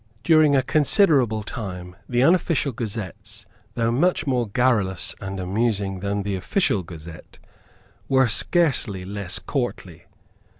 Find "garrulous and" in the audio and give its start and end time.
4.47-5.39